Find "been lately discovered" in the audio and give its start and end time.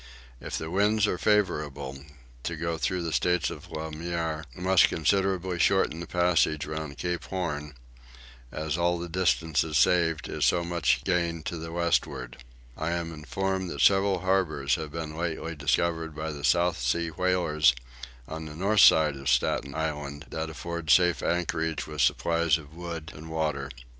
14.91-16.15